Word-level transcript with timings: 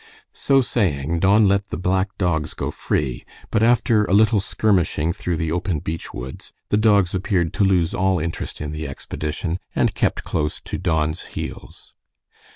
So 0.33 0.61
saying, 0.63 1.19
Don 1.19 1.47
let 1.47 1.67
the 1.69 1.77
black 1.77 2.17
dogs 2.17 2.55
go 2.55 2.71
free, 2.71 3.23
but 3.51 3.61
after 3.61 4.03
a 4.05 4.13
little 4.13 4.39
skirmishing 4.39 5.13
through 5.13 5.35
the 5.37 5.51
open 5.51 5.77
beech 5.77 6.11
woods, 6.11 6.51
the 6.69 6.77
dogs 6.77 7.13
appeared 7.13 7.53
to 7.53 7.63
lose 7.63 7.93
all 7.93 8.17
interest 8.17 8.61
in 8.61 8.71
the 8.71 8.87
expedition, 8.87 9.59
and 9.75 9.93
kept 9.93 10.23
close 10.23 10.59
to 10.61 10.79
Don's 10.79 11.25
heels. 11.37 11.93